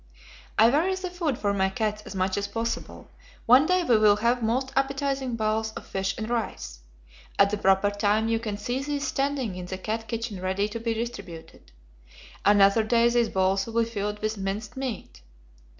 [0.57, 3.11] "I vary the food for my cats as much as possible.
[3.45, 6.79] One day we will have most appetizing bowls of fish and rice.
[7.37, 10.79] At the proper time you can see these standing in the cat kitchen ready to
[10.79, 11.71] be distributed.
[12.43, 15.21] Another day these bowls will be filled with minced meat.